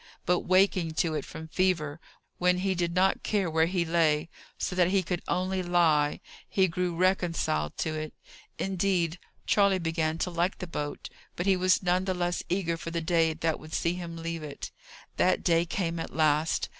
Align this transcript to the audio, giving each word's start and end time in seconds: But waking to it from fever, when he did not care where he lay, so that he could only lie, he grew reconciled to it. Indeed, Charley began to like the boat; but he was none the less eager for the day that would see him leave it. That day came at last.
But 0.25 0.39
waking 0.39 0.95
to 0.95 1.13
it 1.13 1.23
from 1.25 1.47
fever, 1.47 1.99
when 2.39 2.57
he 2.65 2.73
did 2.73 2.95
not 2.95 3.21
care 3.21 3.51
where 3.51 3.67
he 3.67 3.85
lay, 3.85 4.29
so 4.57 4.75
that 4.75 4.87
he 4.87 5.03
could 5.03 5.21
only 5.27 5.61
lie, 5.61 6.21
he 6.49 6.67
grew 6.67 6.95
reconciled 6.95 7.77
to 7.77 7.93
it. 7.93 8.13
Indeed, 8.57 9.19
Charley 9.45 9.77
began 9.77 10.17
to 10.17 10.31
like 10.31 10.57
the 10.57 10.65
boat; 10.65 11.09
but 11.35 11.45
he 11.45 11.55
was 11.55 11.83
none 11.83 12.05
the 12.05 12.15
less 12.15 12.41
eager 12.49 12.77
for 12.77 12.89
the 12.89 12.99
day 12.99 13.31
that 13.33 13.59
would 13.59 13.73
see 13.75 13.93
him 13.93 14.17
leave 14.17 14.41
it. 14.41 14.71
That 15.17 15.43
day 15.43 15.67
came 15.67 15.99
at 15.99 16.15
last. 16.15 16.69